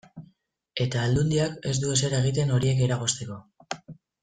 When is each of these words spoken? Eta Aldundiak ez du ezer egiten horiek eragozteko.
Eta 0.85 1.03
Aldundiak 1.09 1.69
ez 1.73 1.75
du 1.85 1.91
ezer 1.97 2.17
egiten 2.23 2.55
horiek 2.57 2.83
eragozteko. 2.89 3.39